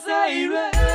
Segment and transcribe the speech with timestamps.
[0.00, 0.87] 北海道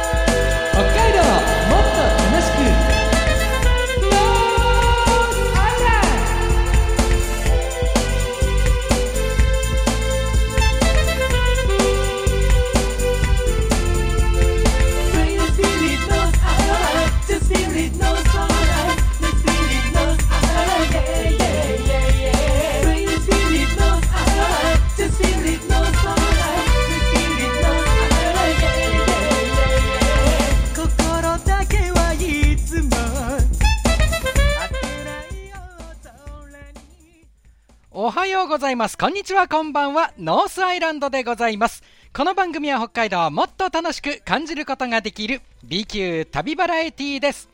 [38.14, 38.96] はようございます。
[38.96, 40.14] こんにちは、こんばんは。
[40.20, 41.82] ノースアイランドでございます。
[42.16, 47.50] この番組は北海道をもっと楽しく感じることができる B 級旅バラエティーです。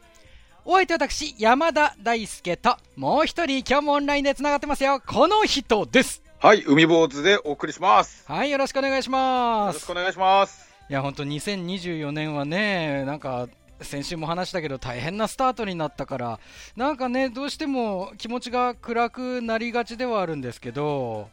[0.66, 5.02] お相手私、山田大輔と、もう一人今日もオンラインで繋がってますよ。
[5.08, 6.22] この人です。
[6.40, 8.26] はい、海坊主でお送りします。
[8.27, 9.91] はい、よろしくお願いしよますろしく。
[9.94, 10.70] お願いします。
[10.90, 13.48] いや、本当2024年はね、なんか、
[13.81, 16.40] 先週も話したけど大変なスタートになったから、
[16.76, 21.29] なんかね、どうしても気持ちが暗くなりがちではあるんですけど、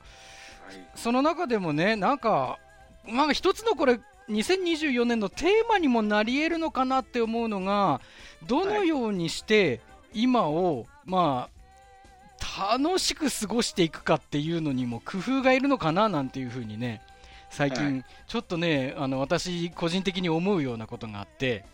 [0.94, 2.58] その中でもね、なんか、
[3.06, 8.00] なんか一つのこれ、2024年のテーマにもなり得るのかなって思うのが、
[8.46, 9.80] どのようにして
[10.12, 17.02] 今を、まあ、楽しく過ごしていくかっていうのにも工夫がいるのかななんていうふうにね、
[17.50, 18.04] 最近、はい。
[18.26, 21.64] ちょっとね、あの私、個人的に思うようなことがあって、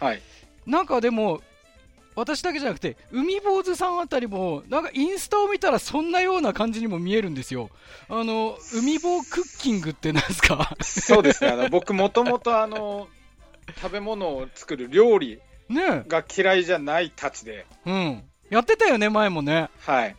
[0.00, 0.22] はい。
[0.66, 1.40] なんかでも、
[2.14, 7.70] 私だけじゃなくて、海坊主さんあたりも、なんかインスタを見たらそんなような感じにも見えるんですよ。
[8.08, 10.76] あの、海坊クッキングってなんですか？
[10.80, 11.50] そうですね。
[11.50, 13.08] あの、僕もともとあの、
[13.80, 17.90] 食べ物を作る料理ねが嫌いじゃないたちで、え。
[17.90, 18.22] うん。
[18.50, 19.68] やってたよね、前もね。
[19.80, 20.16] はい。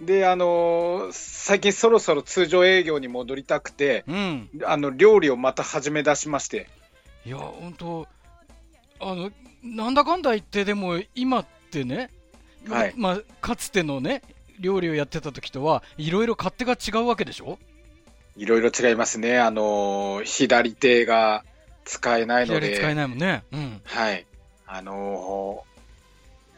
[0.00, 4.48] で、あの最近そろそろ通常営業に戻りたくて、うん。
[4.64, 6.68] あの、料理をまた始め出しまして、
[7.26, 8.08] いや、本当
[9.00, 9.30] あの、
[9.62, 12.10] なんだかんだ言って、でも今ってね、
[12.68, 14.22] はいまあ、かつてのね、
[14.60, 17.58] 料理をやってた時とは、いろいろ勝手が違うわけでしょ？
[18.36, 19.38] いろいろ違いますね。
[19.38, 21.44] あの左手が
[21.84, 23.44] 使えないので、左使えないもんね。
[23.52, 23.80] うん。
[23.84, 24.26] はい。
[24.66, 25.64] あの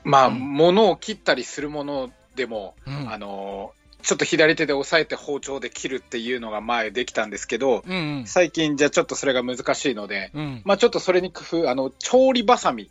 [0.04, 3.72] まあ、うん物を切ったりするものでも、うんあの
[4.02, 8.26] ちょっと左手で押さえて包丁で切るっていうのが前できたんですけど、うんうん。
[8.26, 10.62] 最近じゃちょっとそれが難しいので、うん。
[10.64, 12.90] まあちょっとそれに工夫、あの、調理バサミ、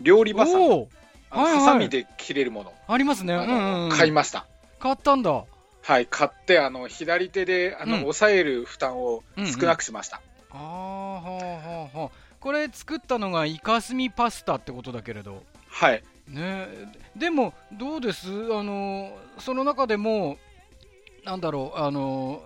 [0.00, 0.88] 料理バサミ、おお
[1.30, 3.34] あのはいはいハサミで切れるもの、ありますね。
[3.34, 3.90] うあんうん。
[3.90, 4.46] 買いました。
[4.80, 5.44] 買ったんだ。
[5.82, 10.20] はい、買って、あの、左手で、あの、うん押さえる負担を少なくしました。
[10.50, 12.10] ああ、はあはあはあ。
[12.40, 15.44] これ作ったのがイカスミパスタってことだけれど。
[15.68, 16.02] はい。
[16.28, 16.66] ね
[17.14, 18.28] でも、どうです？
[18.52, 20.38] あの、その中でも、
[21.26, 22.40] なんだろう、あの、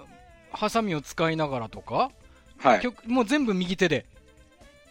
[0.51, 2.11] ハサミを使いながらとか、
[2.59, 2.81] はい。
[2.81, 4.07] 極もう全部右手で。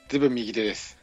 [0.09, 0.95] 全部右手です。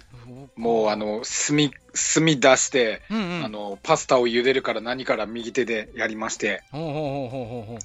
[0.54, 1.70] もう、あ、の、炭、
[2.14, 3.44] 炭出して、うんうん。
[3.44, 7.78] あの、パスタを茹でるから何から右手でやりまして、ほうほうほうほうほうほ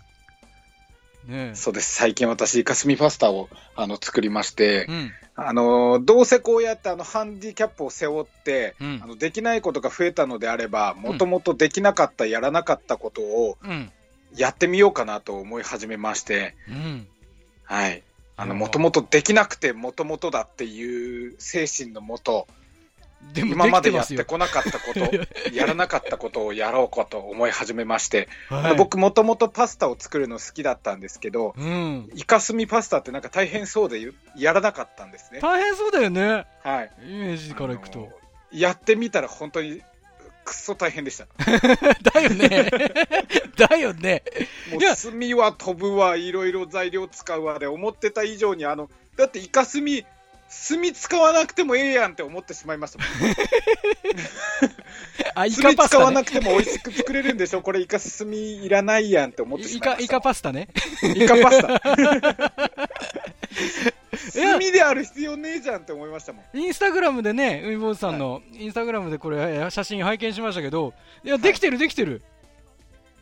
[1.28, 1.32] う。
[1.32, 1.96] ねそうです。
[1.96, 5.12] 最近私、イカスミパスタを、あの、作りましてえ。、うん。
[5.36, 13.92] あの、どうせこうやって、あの、ハンディキャップを背負って、うんあの、できないことが増えたのであれば、もともとできなかった、やらなかったことを、うん。
[14.36, 17.08] やってみようかなと思い始めまして、うん。
[17.64, 18.04] はい。
[18.38, 22.48] あの、もともとできなくて、もともとだっていう精神のもと、
[23.34, 25.00] でも今までやってこなかったこと、
[25.54, 32.10] やらなかったことをやろうかと思い始めまして、あはいの僕もともとパスタを作るの好きだったんですけど、うん。
[32.16, 35.40] イカスミパスタってなんか大変そうでやらなかったんですね。
[35.40, 36.46] 大変そうだよね。
[36.64, 36.92] はい。
[37.04, 38.10] イメージからいくと。
[38.52, 39.82] やってみたら本当に
[40.44, 41.28] くっそ大変でした。
[42.14, 42.70] だよね。
[43.58, 44.24] だよね。
[44.72, 44.96] もう炭
[45.38, 50.06] は飛ぶわ、いろいろ材料使うわで、思ってた以上に、あの、だってイカスミ、
[50.68, 53.08] 炭使わなくてもええやんって思ってしまいましたもん。
[55.36, 56.00] あ、イカ炭パスタ、ね。
[56.00, 57.62] 使わなくても美味しく作れるんでしょ？
[57.62, 60.14] これイカスミいらないやんって思ってしイカ、イまいました。
[60.16, 60.68] カパスタね。
[61.16, 61.82] イカパスタ。
[64.34, 66.58] 炭である必要ねえじゃんって思いましたもん。
[66.58, 70.94] インスタグラムでね、海坊主さんの、インスタグラムでこれ、写真拝見しましたけど、
[71.24, 72.22] いや、できてる、できてる。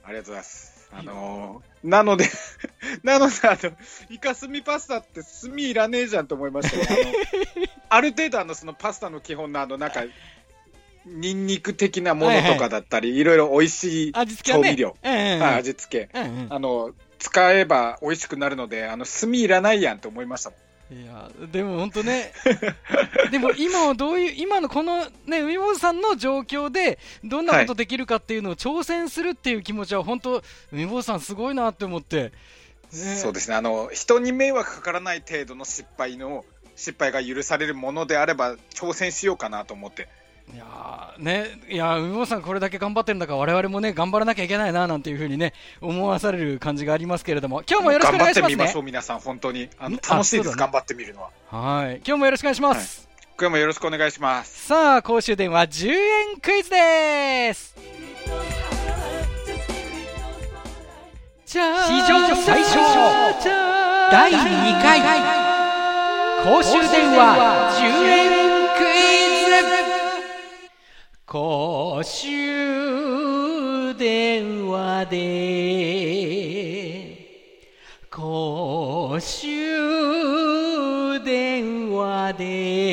[0.03, 0.89] ありがとうございます。
[0.91, 2.25] あのーなので、
[3.03, 3.71] なので、あの、
[4.09, 6.85] イカスミパスタって炭いらねえじゃんと思いましたね。
[6.89, 10.03] あの ある程度、あの、そのパスタの基本の、あの、なんか、
[11.05, 14.11] ニンニク的なものとかだったり、いろいろ美味しい。
[14.43, 15.41] 調味料、うんうんうん。
[15.41, 20.59] はい味付け、うんうんあの、使えば美味しくなるので、あの、炭いらないやんと思いましたもん。
[20.91, 22.33] いや、でも本当ね、
[23.29, 32.31] でも今はどういう、今のこのね、海坊主さんの状況で、どんなことできるかっていうのを挑戦するっていう気持ちは、本当、海坊主さんすごいなって思って。
[32.91, 33.55] ねそうですね。
[33.55, 36.43] あの、人に迷惑かからない程度の失敗の
[36.75, 40.07] 失敗が許されるものであれば挑戦しようかなと思って。
[40.53, 48.79] いやーね、いやー海坊さん、これだけ頑張ってるんだから、我々もね、頑張らなきゃいけないななんていうふうにね、思わされる感じがありますけれども、今日もよろしくお願いしますね頑張ってみましょ。
[48.79, 49.69] う、皆さん、本当に。
[49.77, 51.29] あの楽しいです、ね頑張ってみるのは。
[51.51, 53.09] はい、今日もよろしくお願いします。
[53.39, 54.67] 今日もよろしくお願いします。
[54.67, 57.75] さあ、公衆電話10円クイズです。
[61.45, 62.79] 史上最小
[64.11, 64.99] 第2回
[66.43, 68.48] 公衆電話10円
[71.31, 72.27] 公衆
[73.93, 75.19] 電話で
[78.09, 79.53] 公衆
[81.23, 82.88] 電話で。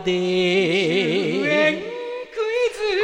[0.00, 1.82] で。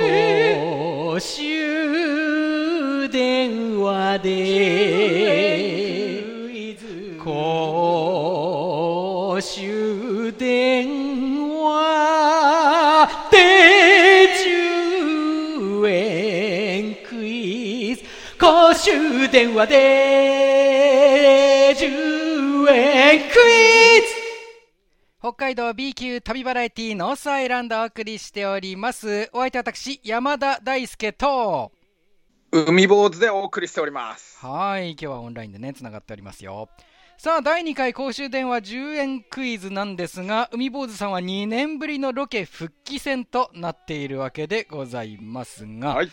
[0.00, 6.24] 公衆電話で。
[7.22, 10.88] 公衆電
[11.52, 13.40] 話で。
[15.50, 18.02] 10円クイズ
[18.38, 19.74] 公衆電話で。
[21.78, 23.28] 10円クイ
[24.02, 24.09] ズ
[25.30, 29.30] 北海道 B 級旅バラエティノースアイランドをお送りしております。
[29.32, 31.70] お相手は私、山田大輔と、
[32.50, 34.44] 海坊主でお送りしております。
[34.44, 36.68] はい、今日はオンラインでね、つながっておりますよ。
[37.16, 46.10] さあ、第2回公衆電話10円クイズなんですが、海坊主さんは2年ぶりのロケ復帰戦となっているわけでございますが、はい。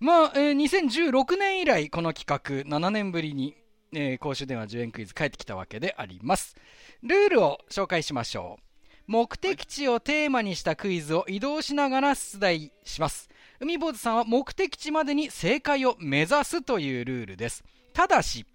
[0.00, 3.56] まあ、えー2016年以来、この企画、7年ぶりに、
[3.92, 6.56] えー公衆電話10円クイズ帰ってきたわけであります。
[7.02, 8.62] ルールを紹介しましょう。
[9.06, 13.28] 目的地をテーマにしたクイズを移動しながら出題します。
[13.58, 17.64] 海坊主さんは目的地までに正解を目指すというルールです。
[17.92, 18.46] ただし、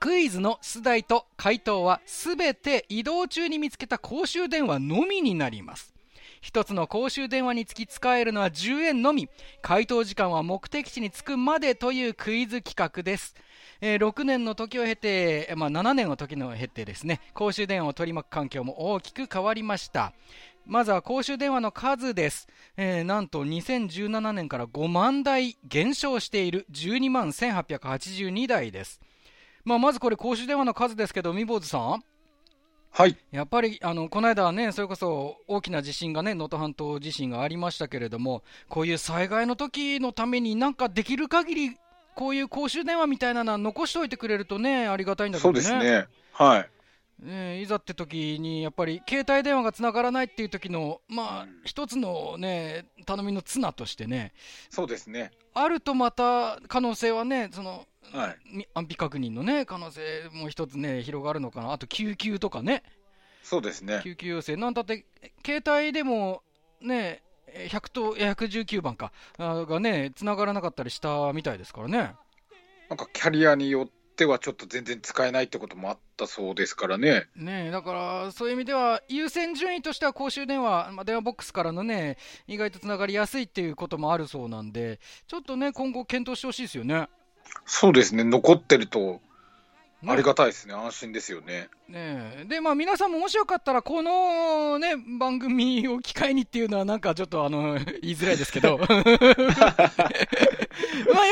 [0.00, 5.92] クイズの出題と回答はすべて移動中に見つけた公衆電話のみになります。
[6.40, 9.28] 一つの公衆電話につき使えるのは10円のみ。
[9.60, 13.36] 回答時間は目的地に着くまでというクイズ企画です。
[13.84, 20.12] えー6年の時を経て、えーまあ、7年の時の経てですね、公衆電話を取り巻く環境も大きく変わりました。
[20.64, 22.46] まずは公衆電話の数です。
[22.76, 29.00] えーなんと2017年から5万台減少している12万1882台です。
[29.64, 32.04] まあ、まずこれ公衆電話の数ですけど、海坊主さん
[32.94, 33.16] はい。
[33.32, 41.76] やっぱりあのこの間はね、それこそ大きな地震がね、能登半島地震がありましたけれども、こういう災害の時のために、なんかできる限り、
[42.14, 45.62] こういう公衆電話みたいなのは残しておいてくれるとね、ありがたいんだけそうどね。
[45.62, 46.06] ですね。
[46.32, 46.68] はい。
[47.24, 54.32] ねいざって時に、やっぱり携帯電話がつながらないっていう時の、まあ、一つのね、頼みの綱としてね、
[54.70, 55.30] そうですね。
[55.54, 58.36] あるとまた可能性はね、その、はい。
[58.52, 60.00] み安否確認のね、可能性
[60.32, 61.72] も一つね、広がるのかな。
[61.72, 62.82] あと救急とかね。
[63.42, 64.00] そうですね。
[64.02, 65.04] 救急要請、なんだって、
[65.44, 66.42] 携帯でも
[66.80, 67.31] ね、えー
[67.68, 72.14] 100とえー119番かあがね、繋がらなかったりしたみたいですからね。
[72.88, 77.26] なんかキャリアによってはちょっと全然使えないってこともあったそうですからね。
[77.36, 87.08] ねえだから、そういう意味では、優先順位としては公衆電話、まあ、電話ボックスからのね、意外とつながりやすいっていうこともあるそうなんで、ちょっとね、今後検討してほしいですよね。
[87.64, 88.24] そうですね。
[88.24, 89.20] 残ってると
[90.02, 90.72] ねありがたいですね。
[90.74, 91.68] 安心ですよね。
[91.88, 98.78] ねえで、まあ、皆さんももしよかったら、このね、番組を機会にっていうのは、なんかちょっとあの、 言いづらいですけど。
[98.78, 98.94] まあ、よ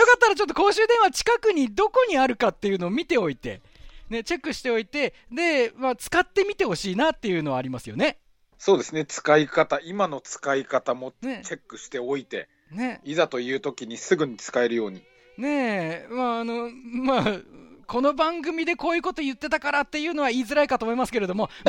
[0.07, 3.61] かったらちょっと公衆電話近くにどこにあるかっていうのを見ておいて、
[4.09, 8.19] ね、チェックしておいて、で、まあ、使ってみてほしいなっていうのはありますよね。
[8.59, 9.07] そうですね。
[9.07, 15.03] 使い方、今の使い方もチねェックしておいて、ね、いざという時にすぐに使えるように。
[15.39, 17.41] ねえ、まあ、あの、まあ、
[17.91, 21.51] この番組でこういうこと言ってたからっていうのは言いづらいかと思いますけれども。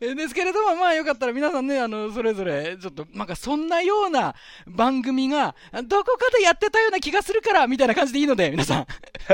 [0.00, 4.34] でですけれども、まあよかったら皆さんね、あの、それぞれ、ちょっと、なんかそんなような
[4.66, 8.86] 番組が、どこかでやってたような気がするから、みたいな感じでいいので、皆さん。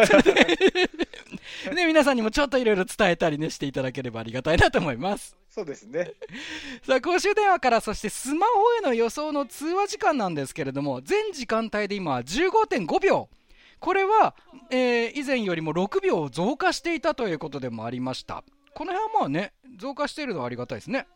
[1.64, 5.38] でね、皆さんにもちょっといろいろ伝えたりね、していただければありがたいなと思います。
[5.48, 6.12] そうですね。
[6.86, 13.28] さあ公衆電話からそしてスマホへの予想の通話時間なんですけれども全時間帯で今は15.5秒
[13.80, 14.34] これは、
[14.70, 18.44] えー以前よりも6秒増加していたということでもありました
[18.74, 21.06] この辺はまあね増加しているのはありがたいですね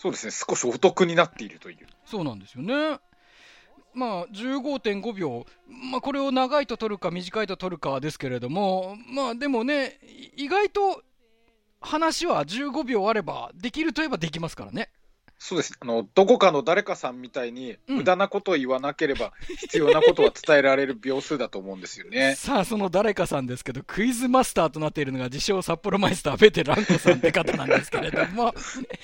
[0.00, 0.32] そうですね。
[0.32, 1.76] 少しお得になっているという。
[2.06, 2.98] そうなんですよね
[3.92, 5.44] まあ、15.5秒、
[5.90, 9.98] まあ、これを長いと取るか短いと取るかですけれども、まあ、でもね、
[10.36, 11.02] い意外と
[11.80, 14.90] 話は15秒あれば、できるといえばできますからね。
[15.42, 15.72] そうです。
[15.80, 22.34] あの、どこかの誰かさんみたいに、うん無駄なことを言わなければ、必要なことは伝えられる秒数だと思うんですよね。
[22.38, 28.54] さあ、その誰かさんですけど、クイズマスターとなっているのが自称札幌マイスターベテランコさんって方なんですけれども、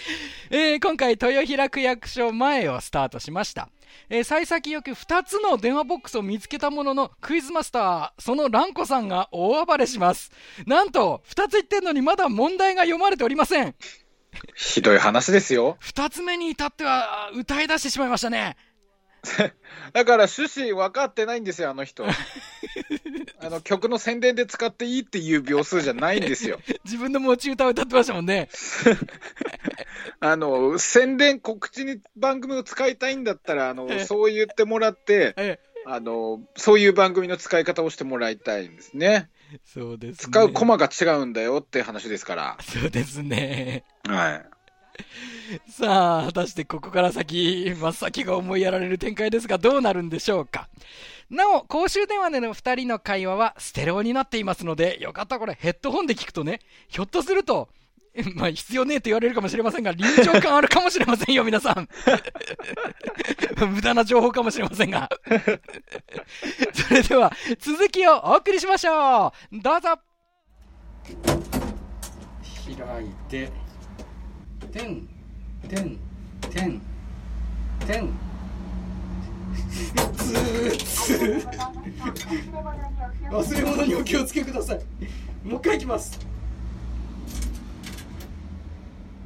[0.50, 3.70] えー今回、豊平区役所前をスタートしました。
[4.10, 10.30] えー幸先よく2つの電話ボックスを見つけたものの、クイズマスター、そのランコさんが大暴れします。
[10.66, 13.74] なんと、2つ言ってんのにまだ問題が読まれておりません。
[14.54, 15.76] ひどい話ですよ。
[15.82, 18.56] 2つ目に至っては、歌い出してしまいましたね。
[19.92, 22.04] だから趣旨分かってないんですよ、あの人。
[23.38, 26.60] あの曲の宣伝で使っていいっていう秒数じゃないんですよ。
[26.84, 28.48] 自分の持ち歌を歌ってましたもんね。
[30.20, 39.30] あの宣伝、告知に番組を使いたいんだったら、あのええそう言ってもらってえあの、そういう番組の使い方をしてもらいたいんですね。
[39.52, 40.32] え そうですね。
[40.32, 42.58] 使うコマが違うんだよって話ですから。
[42.60, 43.84] そうですね。
[44.06, 44.46] はい。
[45.70, 50.68] さあ、果たしてここから先、真っ先が思いやられる展開ですが、どうなるんでしょうか。
[51.30, 57.68] なお、公衆電話での2人の会話はステレオになっていますので、よかったらこれヘッドホンで聞くとね、ひょっとすると、
[58.34, 61.88] まあ、必要ねえと言われるかもしれませんが、臨場感あるかもしれませんよ、皆さん。
[63.66, 65.08] 無駄な情報かもしれませんが。
[66.74, 69.60] それでは、続きをお送りしましょう。
[69.60, 69.98] どうぞ。
[72.66, 73.50] 開いて、
[74.72, 75.08] てん、
[75.68, 75.98] てん、
[76.50, 76.82] てん、
[77.86, 78.12] てん。
[80.16, 81.46] つーつー。
[83.30, 84.80] 忘れ物にお気をつけください。
[85.44, 86.18] もう一回いきます。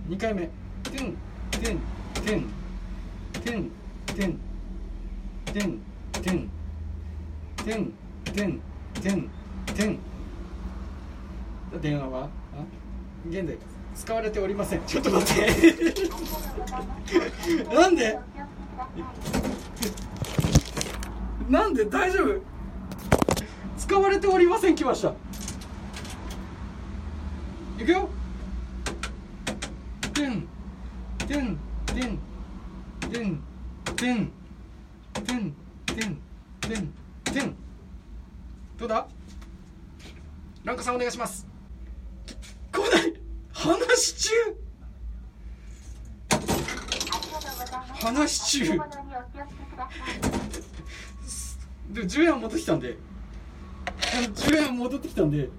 [0.06, 0.48] 二回目。
[0.84, 1.16] てん、
[1.50, 1.80] てん、
[2.24, 2.46] てん、
[3.42, 3.70] てん、
[4.14, 4.38] てん、
[5.52, 5.80] てん、
[6.12, 6.50] てん、
[7.64, 7.92] てん、
[8.24, 8.60] てん、
[9.02, 9.30] てん、
[9.74, 9.98] てん。
[11.80, 12.28] 電話は？
[13.28, 13.56] 現在
[13.94, 14.80] 使われておりません。
[14.86, 15.94] ちょっと待って。
[17.74, 18.18] なんで？
[21.48, 21.84] なんで？
[21.84, 22.40] 大丈夫？
[23.78, 24.74] 使われておりません。
[24.74, 25.14] 来ました。
[27.78, 28.08] いくよ。
[30.12, 30.48] てん
[31.26, 32.18] てんてん
[33.10, 33.42] てん
[34.00, 34.32] てん。
[35.12, 35.54] てん
[35.84, 36.18] てん
[36.58, 37.54] てんてん。
[38.78, 39.06] どうだ？
[40.64, 41.46] ランカさんお願いします。
[42.72, 43.12] 来ない
[43.52, 44.30] 話中。
[48.00, 48.78] 話中。
[51.90, 52.96] で10円戻ってきたんで。
[54.00, 55.50] 10円戻ってきたんで。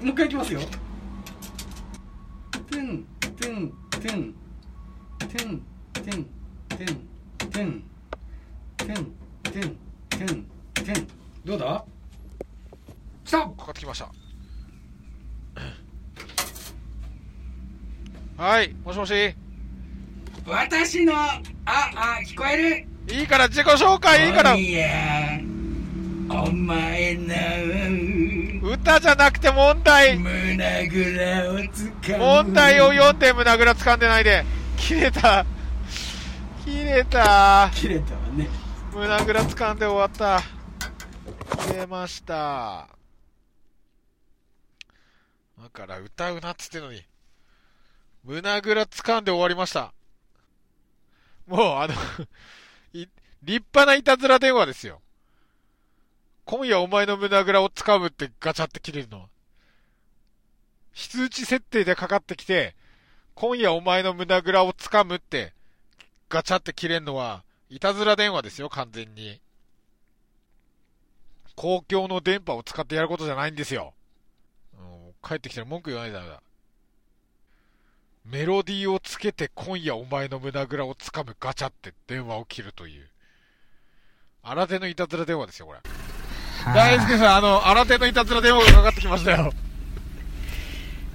[0.00, 0.60] もう一回いきますよ。
[2.70, 4.34] てんてんてん。
[5.18, 6.24] てんてん
[6.68, 7.08] てん。
[7.38, 7.82] てん
[8.76, 8.94] てん
[9.42, 9.76] てん
[10.10, 10.26] てん
[10.74, 11.08] てん
[11.44, 11.84] どうだ？
[13.24, 13.38] 来た！
[13.38, 14.08] かかってきました。
[18.42, 19.34] はいもしもし。
[20.46, 22.86] 私のああ聞こえる？
[23.14, 24.54] いいから自己紹介いいから。
[24.54, 25.40] いや
[26.30, 27.14] お前
[28.62, 28.70] の。
[28.70, 30.18] 歌じゃなくて問題。
[30.18, 32.18] 胸ぐらをつかむ。
[32.18, 34.44] 問題を読んで胸ぐら掴んでないで
[34.76, 35.46] 切れた
[36.68, 37.70] 切れた。
[37.74, 38.46] 切れたわね。
[38.92, 40.42] 胸ぐら掴んで終わった。
[41.66, 42.88] 切れました。
[45.62, 47.02] だから歌うなっつってんのに。
[48.22, 49.94] 胸ぐら掴んで終わりました。
[51.46, 51.94] もうあの
[52.92, 53.06] い
[53.42, 55.00] 立派ないたずら電話ですよ。
[56.44, 59.28] 今夜お前の胸ぐらを掴むってガチャって切れるのは。
[60.92, 62.74] 非通知設定でかかってきて
[63.34, 65.54] 今夜お前の胸ぐらを掴むって
[66.28, 69.40] ガチャって切れるのは、いたずら電話ですよ、完全に。
[71.54, 73.94] 公共の電波を使ってやることじゃないんですよ。
[74.78, 76.42] うん帰ってきたら文句言わないとダメだ。
[78.24, 83.08] メロディーをつけて今夜お前の胸ぐらを掴むガチャって電話を切るという。
[84.42, 85.80] 新手のいたずら電話ですよ、これ。
[86.74, 89.52] 大輔さん、あの、新手のいたずら電話がかかってきましたよ。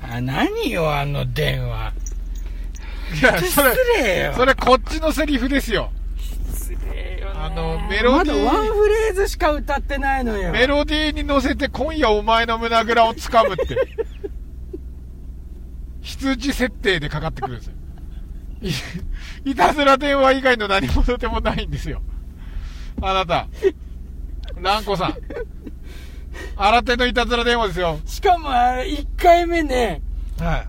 [0.01, 1.93] あ何よあの電話
[3.20, 5.91] いや、それ、失礼よそれこっちのセリフですよ。
[6.53, 13.77] 失礼よねあのメロディーまだワンフレーズしか歌ってないのよメロディーに乗せて今夜お前の胸ぐらを掴むって。
[16.01, 17.74] 羊設定でかかってくるんですよ。
[18.62, 18.72] い
[19.51, 22.01] いたずら電話以外の何者でもないんですよ。
[23.01, 23.48] あなた。
[24.62, 25.15] ランコさん。
[26.55, 28.00] 新手のいたずら電話ですよ。
[28.05, 30.01] しかもあれ1回目ね
[30.39, 30.67] はい。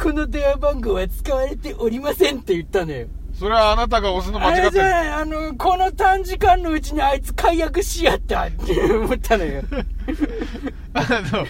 [0.00, 3.06] この電話番号は使われておりませんって言ったのよ
[3.38, 4.84] それはあなたが押すの間違ってる。
[4.84, 9.62] ゃあの、この短時間のうちにあいつ解約しやったって思ったのよ。
[10.94, 11.00] あ
[11.32, 11.46] の、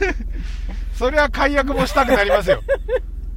[0.96, 2.62] それは解約もしたくなりますよ。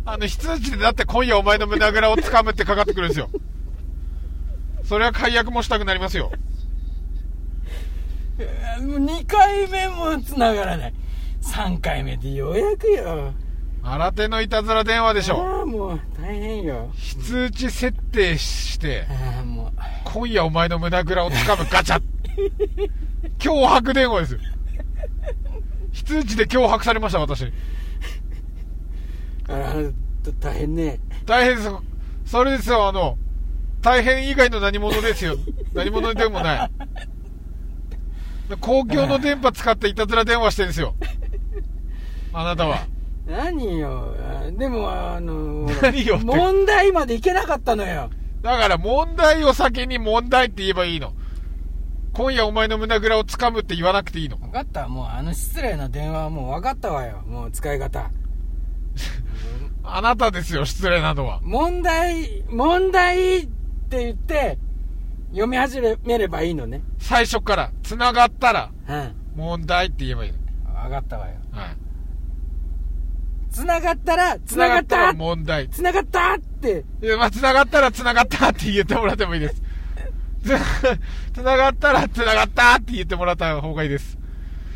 [0.05, 3.29] あの、非通知でだって今夜お前の胸ぐらを掴むってかかってくるんですよ。
[4.86, 6.32] それは解約もしたくなりますよ。
[8.82, 10.93] もう2回目も繋がらない。
[11.41, 13.34] 3回目でようやくよ。
[13.84, 15.44] 新手のいたずら電話でしょ。
[15.44, 16.90] ああ、もう大変よ。
[16.96, 19.72] 非通知設定して、ああ、もう。
[20.06, 22.02] 今夜お前の胸ぐらを掴むガチャ。
[23.40, 24.40] 脅迫電話ですよ。
[25.92, 27.44] 非通知で脅迫されました、私。
[29.50, 29.74] あら、
[30.40, 31.00] 大変ね。
[31.25, 31.84] 大変ですよ。
[32.25, 33.18] それですよ、あの、
[33.82, 35.36] 大変以外の何者ですよ。
[35.75, 36.72] 何者でもない。
[38.62, 40.96] 公共の電波使っていたずら電話してるんですよ。
[42.32, 42.92] あなたは。
[43.25, 44.15] 何よ。
[44.20, 48.10] あでも、あの、何よ問題までいけなかったのよ。
[48.42, 51.13] だから問題を先に問題って言えばいいの。
[52.13, 54.38] 今夜お前の胸ぐらを掴むって言わなくていいの。
[54.38, 54.88] 分かった。
[54.88, 57.24] もうあの失礼な電話はもう分かったわよ。
[57.25, 58.12] もう使い方。
[59.84, 61.39] あなたですよ、失礼なのは。
[61.44, 63.48] 問題、問題っ
[63.89, 64.58] て言って、
[65.32, 66.82] 読み始めればいいのね。
[67.00, 69.15] 最初から、繋がったら、うん。
[69.36, 70.38] 問題って言えばいいの。
[70.84, 71.34] 分かったわよ。
[71.51, 71.83] はい。
[73.53, 75.69] 繋がったら、繋がったら問題。
[75.69, 79.62] 繋がったって、いや、まあ、繋がったら繋がったって言ってもらってもいいです。
[80.43, 80.50] つ
[81.33, 84.17] 繋がったら繋がったって言ってもらった方がいいです。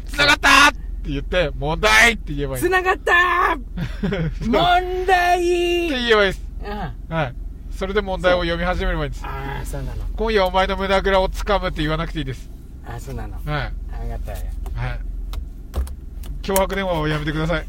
[0.05, 2.63] 繋がったって言って、問題って言えばいい。
[2.63, 6.45] 繋がった って問題言えばいいです。
[6.63, 7.35] あはい。
[7.71, 9.25] それで問題を読み始めればいいんです。
[9.25, 10.03] あー、そうなの。
[10.15, 12.49] 今夜お前の胸ぐらを掴むって言わなくていいです。
[12.85, 13.33] あー、そうなの。
[13.33, 13.43] はい。
[13.91, 14.43] あ分かったわよ。
[14.75, 14.99] はい。
[16.43, 17.65] 脅迫電話をやめてください。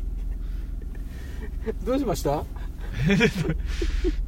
[1.85, 2.45] どうしました？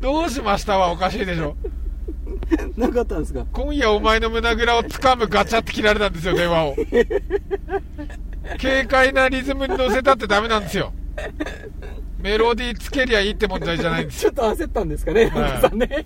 [0.00, 1.56] どうしましたはおかしいでしょ。
[2.76, 3.44] なかったんですか？
[3.52, 6.76] 今夜お前の胸ぐらを掴むガチャって切られたんですよ、電話を。
[8.60, 10.92] 軽快なリズムに乗せたってダメなんですよ。
[12.18, 16.04] メロディーつけりゃいいって問題じゃないんですちょっと焦ったんですかね、はいね。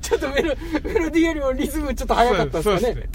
[0.00, 3.08] ちょっとメロメロディーよりもリズムちょっと速かったですかね。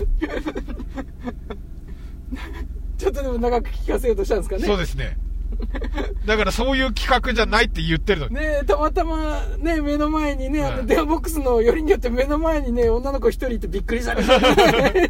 [2.98, 4.66] ちょっとでも長く聞かせようとしたんですかね。
[4.66, 5.18] そうですね。
[6.26, 8.36] だからそういう企画じゃないって言ってるのに。
[8.36, 15.10] ねたまたまね、目の前にね、あはいの電話ボックスのよりによって目の前にね、女の子一人いてびっくりされた、ね。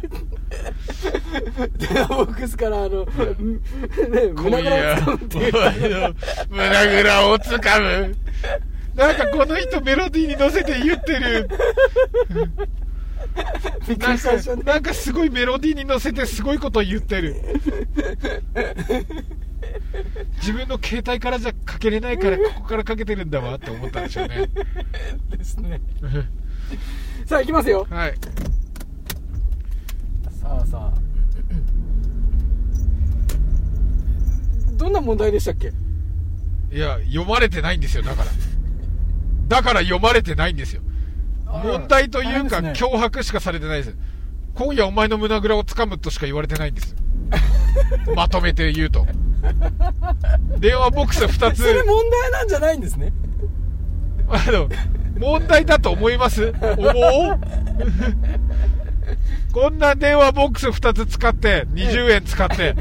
[1.78, 3.10] 電話ボックスからあの、ね、
[4.36, 5.52] 今胸ぐら夜を掴むっていう。
[6.50, 8.16] 胸ぐらを掴む。
[8.94, 11.48] なんかこの人メロディーに乗せて言ってる。
[13.98, 14.30] なんか。
[14.64, 17.36] なんかすごいメロディーに乗せてすごいことを言ってる。
[20.40, 24.48] 自分の携帯からじゃかけれないから ここからかけてるんだわって思ったんでしょうね。
[25.36, 25.80] ですね。
[27.26, 27.86] さあ、行きますよ。
[27.90, 28.14] はい。
[30.40, 31.02] さあさあ。
[34.76, 35.72] どんな問題でしたっけ？
[36.72, 38.30] いや、読まれてないんですよ、だから。
[39.48, 40.82] だから読まれてないんですよ。
[41.46, 43.96] 問題というか、ね脅迫しかされてないです。
[44.54, 46.96] 今夜お前の胸ぐらを掴むとしか言われてないんです。
[48.14, 49.06] まとめて言うと。
[50.58, 53.12] 電話ボックス2つそ、れ問題なんじゃないんですね。
[54.28, 54.68] あの、
[55.18, 56.52] 問題だと思います？
[56.76, 56.92] 思う？
[59.52, 62.74] こんな電話ボックス2つ使って、20円使って、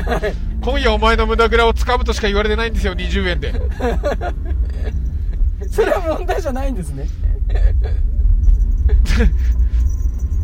[0.61, 3.53] 今夜お前の胸ぐらを掴むとしか言われてないんですよ、20円で。
[5.69, 7.07] それは問題じゃないんですね。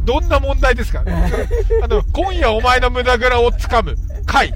[0.07, 1.03] どんな問題ですか
[1.83, 4.53] あの、今夜お前の胸ぐらを掴む回。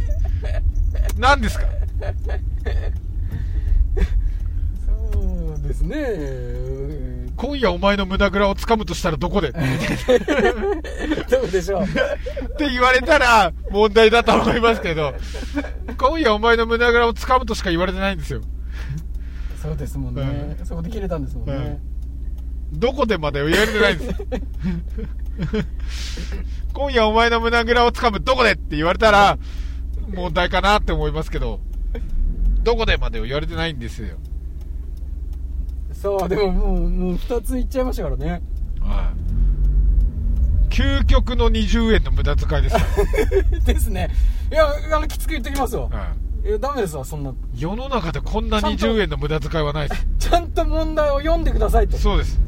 [1.18, 1.66] 何ですか？
[5.12, 5.20] そ
[5.64, 5.98] うですね。
[5.98, 9.50] うん今夜お前の胸ぐらを掴むとしたらどこで？
[9.50, 9.60] っ て
[11.30, 11.86] どうでしょう。
[12.60, 15.14] 言われたら問題だと思いますけど、
[15.98, 18.42] 今夜お前の胸ぐらを掴むとしか言われてないんですよ。
[19.62, 20.56] そうですもんね。
[20.64, 21.80] そこで切れたんですもんね。
[22.74, 24.22] どこでまで言われてないんです。
[26.74, 29.38] 今夜お前の胸ぐらを掴むどこでって言われたら
[30.14, 31.60] 問題かなって思いますけど、
[32.64, 34.18] どこでまで言われてないんですよ。
[35.94, 38.42] そう、でももう、もう二ついっちゃいましたからね。
[38.80, 39.14] は
[40.70, 40.74] い。
[40.74, 42.80] 究極の20円の無駄遣いですよ。
[43.66, 44.10] ですね。
[44.52, 45.90] いや、あの、きつく言ってきますわ。
[45.90, 47.34] はいいや、ダメですわ、そんな。
[47.56, 50.08] 世の中でこんなちゃんと20円の無駄遣いはないです。
[50.18, 51.98] ちゃんと問題を読んでくださいと。
[51.98, 52.40] そうです。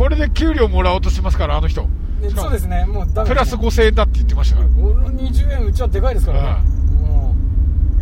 [0.00, 1.86] これで給料もらおうとしますから、あの人。
[2.34, 4.68] そうですね、もうダメプラス5000円だって言ってましたから。
[4.82, 6.48] 俺の20円うちはでかいですからね。
[6.48, 6.58] は
[7.06, 7.34] も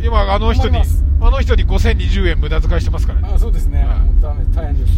[0.00, 0.78] 今あの人に
[1.20, 3.84] あの人に5020円無駄遣いしてますからね、あそうですね、
[4.16, 4.92] うダメ大変です。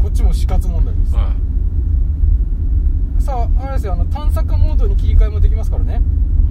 [0.00, 1.32] こっちも死活問題です、は
[3.18, 6.00] さああれですよあの探索モードに切り替えもできますからね。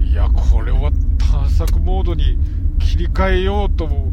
[0.02, 2.36] い、いやこれは探索モードに
[2.78, 4.12] 切り替えようとももう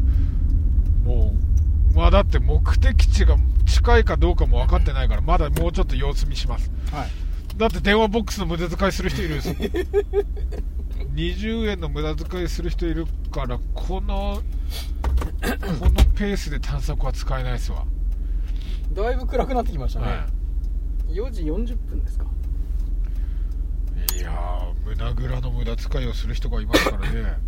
[2.16, 6.70] だって目的地が近いかどうかも分かってないからまだもうちょっと様子見します。
[6.90, 7.08] はい。
[7.58, 9.54] だって電話ボックスの無駄遣いする人いるんですよ。
[11.14, 17.84] 20円の無駄遣いする人いるからこのこのペースで探索は使えないですわ、
[18.94, 20.26] だいぶ暗くなってきましたね、は
[21.08, 22.24] 4時40分ですか。
[24.14, 27.38] い、いやー胸ぐらの無駄遣いをする人がいますからね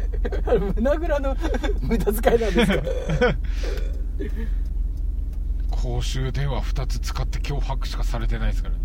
[0.75, 1.35] 胸ぐらの
[1.81, 2.83] 無駄遣いなんですか？
[5.69, 8.81] 公衆電話2つ使って脅迫しかされてないですからね。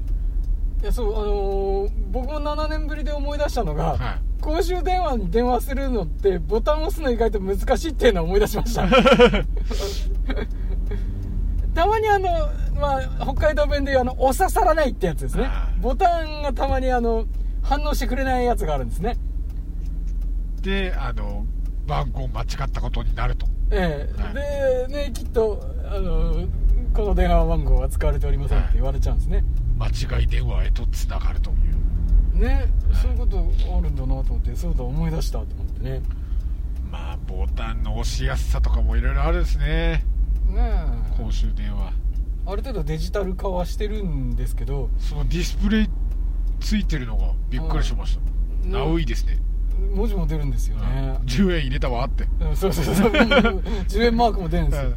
[0.82, 4.20] いやそうあのー僕も7年ぶりで思い出したのが、はい。
[4.40, 8.86] 公衆電話に電話するのってボタンを押すの意外と難しいっていうのを思い出しました。
[11.74, 12.28] たまにあの、
[12.80, 15.44] まあ、北海道弁でいうあのお刺さらないってやつですね。
[15.44, 15.80] はい。
[15.80, 17.26] ボタンがたまにあの
[17.62, 19.16] 反応してくれないやつがあるんですね
[20.66, 21.46] であの
[21.86, 23.46] 番号間違ったことになると。
[23.70, 24.20] ええ。
[24.20, 24.34] はい。
[24.34, 26.46] でねきっとあの
[26.92, 29.44] この電話番号は使われておりませんって言われちゃうんですね、
[29.78, 32.38] 間違い電話へとつながるという。
[32.40, 32.68] ね
[33.02, 36.02] そういうことあるんだなと思ってそうだ思い出したと思ってね。
[36.90, 39.64] まあボタンの押しやすさとかもいろいろあるんですね。
[39.64, 40.04] ね
[41.18, 41.22] え。
[41.22, 41.92] 公衆電話。
[42.46, 44.90] ある程度デジタル化はしてるんですけど。
[44.98, 45.88] そのディスプレイ
[46.60, 48.20] ついてるのがびっくりしました、
[48.64, 49.38] うんナウイですね、
[49.94, 52.26] 文字も出るんですよね、10円入れたわって。
[52.40, 53.10] うんそうそうそう。
[53.88, 54.92] 10円マークも出るんですよ、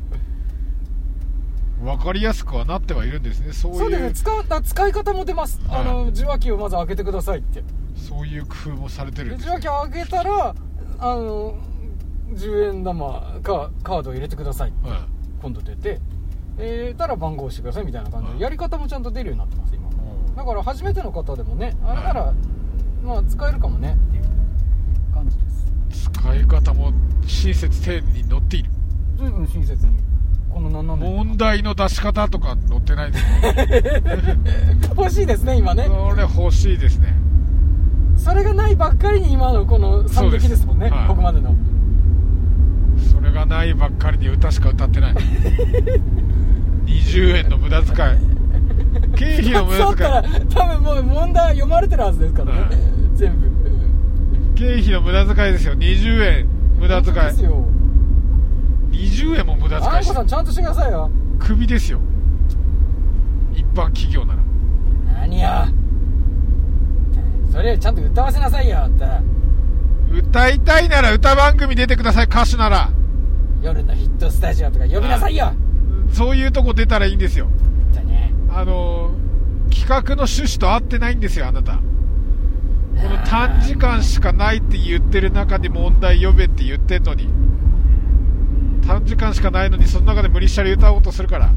[1.82, 3.54] 分かりやすくはなってはいるんですね。
[3.54, 4.32] そうそういうですね。
[4.48, 5.82] 使使い方も出ます、はい。
[5.82, 7.64] あの受話器をまず開けてくださいって。
[7.96, 9.56] そういう工夫もされてるでんです、ね。
[9.58, 10.56] 受話器開けたら
[11.00, 11.56] あの
[12.34, 15.00] 10円玉かカードを入れてくださいはい。
[15.42, 16.00] 今度出て。
[16.62, 18.38] えー、たら番号を押してくださいみたいな感じはい。
[18.38, 19.88] でやり方もちゃんと出るようになってます今。
[19.88, 19.92] う
[20.32, 20.36] ん。
[20.36, 22.34] だから初めての方でもねあれなら
[23.02, 23.98] まあ使えるかもね。
[24.10, 24.19] っていう
[25.20, 25.44] 感じで
[25.96, 26.10] す。
[26.12, 26.94] 使い方も
[27.26, 28.70] 親切丁寧に載っている。
[29.18, 29.92] 随分親切に。
[30.50, 31.16] この7年。
[31.16, 33.26] 問題の出し方とか載ってないです
[34.96, 35.86] 欲しいですね今ね。
[35.88, 37.16] それ欲しいですね。
[38.18, 41.56] それがないばっかりに今のこの惨劇ですもんね、はいここまでの。
[42.98, 45.16] それがないばっかりに歌しか歌ってない。
[46.86, 47.96] 20円の無駄遣い。
[49.16, 50.10] 経費の無駄遣い。
[50.10, 52.70] ら多分もう問題読まれてるはずですからね、はい。
[53.16, 53.49] 全部
[54.60, 55.74] 経費の無駄遣いですよ。
[55.74, 56.48] 20円。
[56.78, 57.16] 無駄遣い。
[57.16, 57.66] ですよ。
[58.92, 60.08] 20円も無駄あ遣いし。
[60.08, 61.10] てんこさんちゃんとしてくださいよ。
[61.40, 62.02] クビですよ。
[63.54, 64.40] 一般企業なら。
[65.22, 65.50] 何よ
[67.50, 68.78] それよりちゃんと歌わせなさいよ
[70.12, 72.26] 歌いたいなら歌番組出てください。
[72.26, 72.90] 歌手なら。
[73.62, 75.54] 夜のヒットスタジオとか呼びなさいよ。
[76.12, 77.46] そういうとこ出たらいいんですよ。
[78.06, 78.34] ね。
[78.52, 79.30] あのー
[79.70, 81.80] 企画の趣旨と合ってないんですよあなた
[83.02, 87.30] この短時間しかないって言ってる中で問題呼べって言ってんのに
[88.86, 91.46] 短時間しかないのにその中で無理したり歌おうとするから。
[91.46, 91.52] あ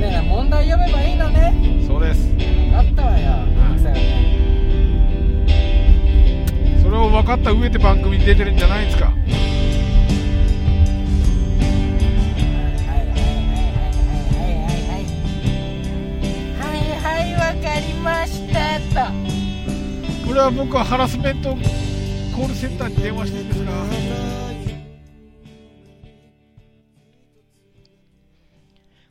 [0.00, 1.84] だから問題読めばいいのね。
[1.86, 2.28] そうです。
[2.74, 4.28] あったわようよね。
[6.82, 9.12] それを分かった上で番組に出てるんじゃないですか
[17.78, 19.12] はいはいわかりましたと。
[20.26, 23.72] これは僕はハラスメントコールセンターに電話してるんですが。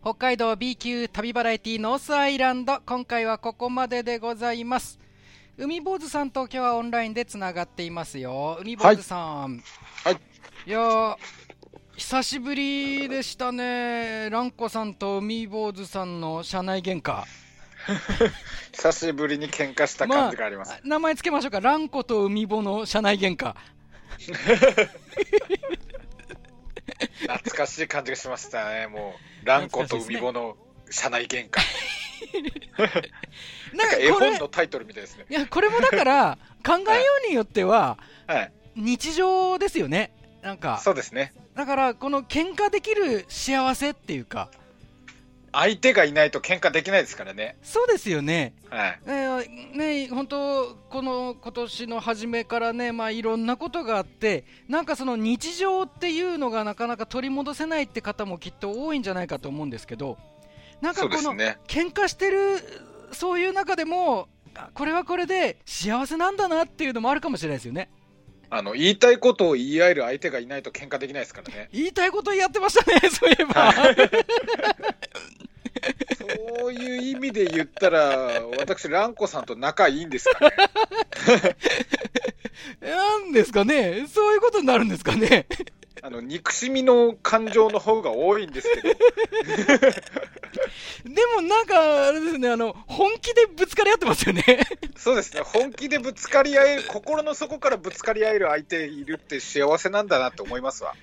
[0.02, 2.82] 北海道 B 級旅バラエティノースアイランド。
[2.86, 5.00] 今回はここまででございます。
[5.58, 8.58] 海坊主さんと今日はオンラインでつながっていますよ。
[8.62, 9.16] 海坊主さ
[9.48, 9.64] ん。
[10.04, 10.18] はい。
[10.66, 10.72] い。
[10.72, 11.18] やー
[11.96, 14.30] 久しぶりでしたね。
[14.30, 17.24] 蘭子さんと海坊主さんの社内喧嘩
[18.74, 20.80] 久しぶりに喧嘩した感じがあります。
[20.84, 23.56] 名前つけましょうか蘭子と海坊の社内喧嘩
[27.22, 29.46] 懐かしい感じがしましたね、もう。
[29.46, 30.58] ランコと海ボの
[30.90, 31.60] 社内喧嘩。
[33.74, 35.26] ななんか絵本のタイトルみたいですね。
[35.30, 38.52] いやこれもだから考えようによってははい。
[38.76, 40.12] 日常ですよね
[40.44, 41.34] なんかそうですね。
[41.56, 44.50] だからこの喧嘩できる幸せっていうか
[45.60, 47.58] 相手がいないと喧嘩できないですからね。
[47.64, 49.00] そうですよねはい。
[49.08, 60.18] えーね本当この今年の初めからねまあいろんなことがあってなんかその日常っていうのがなかなか取り戻せないって方もきっと多いんじゃないかと思うんですけど
[60.82, 61.34] なんかこの。
[61.68, 62.60] 喧嘩してる
[63.12, 67.90] そういう中でもあこれはこれで幸せなんだなっていうのもあるかもしれないですよね。
[68.50, 71.70] あの、言いたいことを言い合える相手がいないと喧嘩できないですからね。
[71.72, 73.74] 言いたいことやってましたね、 そういえば。
[76.18, 80.56] そういう意味で言ったら、私、蘭子さんと仲いいんですかね。
[82.82, 85.46] なんですかねそういうことになるんですかね
[86.02, 88.90] あの、憎しみの感情の方が多いんですけど、
[91.04, 94.44] でもなんか、あれですね、あの、本気でぶつかり合ってますよね。
[94.96, 100.94] そうですね、本気でぶつかり合える、心の底からぶつかり合える相手いるって幸せなんだなって思いますわ。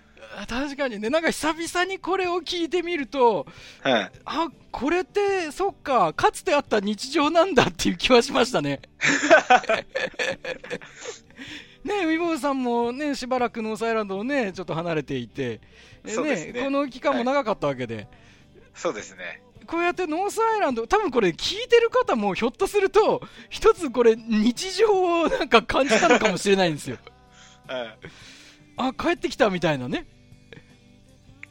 [0.48, 3.46] 確かにね、なんか久々にこれを聞いてみると、
[3.82, 4.10] はい。
[4.24, 8.80] あ、これって、そっか、かつてあった日常なんだっていう気はしましたね。
[11.84, 15.60] ねうみぼーさんもね、しばらくノースアイランドをね、ちょっと離れていて、
[16.04, 18.08] えそうですねこの期間も長かったわけで、
[18.74, 19.42] そうですね。
[19.66, 26.98] こうやってノースアイランド、多分これ聞いてる方もひょっとすると、一つこれ日常をなんか感じたのかもしれないんですよ。
[27.66, 27.98] はい
[28.76, 30.06] あ、帰ってきたみたいなね。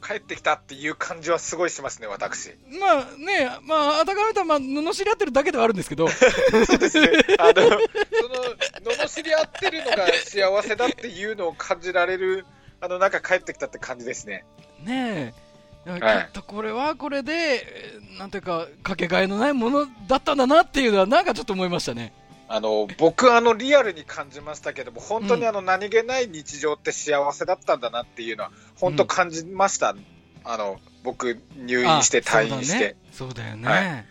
[0.06, 2.50] 帰ってきたっていう感じはすごいしますね、私。
[2.78, 6.08] まあね、まあ、あたかめたまあ、罵り合ってるだけではあるんですけど、
[6.66, 7.08] そうですね。
[7.38, 7.78] あの、その、
[8.94, 12.44] 罵り合ってるのが幸せだっていうのを感じられる、
[12.80, 14.44] あの、なんか帰ってきたって感じですね。
[14.82, 15.32] ね
[15.86, 22.12] え、はいきっとこれはこれで、えーなんていうか、かけがえのないものだったんだなっていうのは、なんかちょっと思いましたね。
[22.54, 29.96] あの、僕、あの、リアルに感じましたけども、本当にあの、何気ない日常って幸せだったんだなっていうのは、本当感じました。
[30.44, 32.94] あの、僕、入院してあ退院して。
[33.10, 33.68] そうだよね。
[33.68, 34.04] はい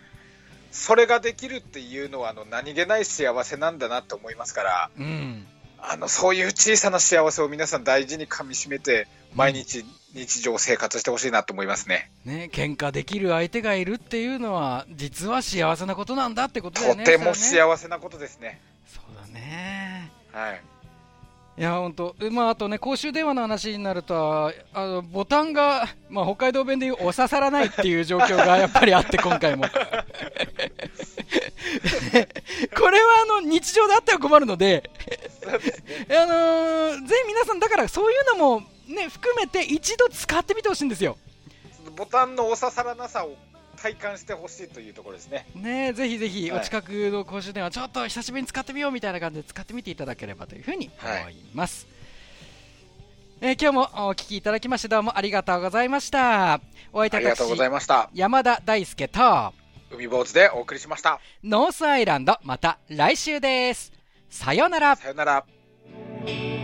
[0.76, 5.46] それができるっていうのは、あの、何気ない幸せなんだなって思いますから、うん。
[5.78, 12.10] あの、そういう小さな幸せを皆さん大事に噛み締めて、毎日、日常生活してほしいなと思いますね。
[12.24, 17.04] ね、喧嘩できる相手がいるっていうのは、実は幸せなことなんだってことだよね。
[17.04, 18.60] とても幸せなことですね。
[18.86, 20.10] そうだね。
[20.32, 20.62] はい。
[21.56, 29.64] いや、本当、まあ、あとね、公衆電話の話になると、あのボタンが、まあ、北海道弁でいう、お刺さらないっていう状況が やっぱりあって、今回も。
[32.76, 34.90] これはあの日常であっては困るので。
[35.46, 41.16] あのーぜひ皆さん、だからそういうのも、ね、含めて一度使ってみてほしいんですよ。
[41.96, 43.36] ボタンのお刺さらなさを
[43.76, 45.46] 体感してほしいというところですね。
[45.54, 51.86] ね、ぜひぜひはいお近くの公衆電話、ちょっと久しぶりに使ってみようみたいな感じで使ってみていただければというふうに思います。
[53.40, 56.60] えー今日もお聞きいただきましてどうもありがとうございました。
[56.92, 58.10] お相手はありがとうござい私、ました。
[58.14, 59.52] 山田大輔と
[59.90, 61.20] 海坊主でお送りしました。
[61.42, 63.92] ノースアイランドまた来週です。
[64.30, 64.96] さようなら。
[64.96, 65.44] さよなら。「